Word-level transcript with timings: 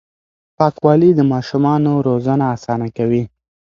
پاکوالي 0.57 1.09
د 1.15 1.21
ماشومانو 1.31 1.91
روزنه 2.07 2.45
اسانه 2.55 2.87
کوي. 2.97 3.23